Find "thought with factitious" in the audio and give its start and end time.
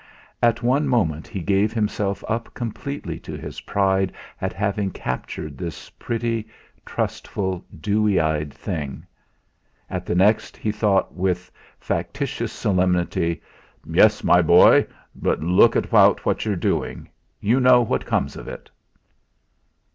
10.71-12.51